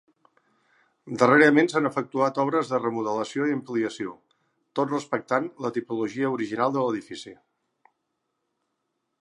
[1.23, 4.15] Darrerament s'han efectuat obres de remodelació i ampliació,
[4.81, 7.39] tot respectant la tipologia original de l'edifici.